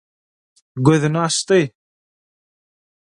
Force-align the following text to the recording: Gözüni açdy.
Gözüni 0.85 1.19
açdy. 1.25 1.63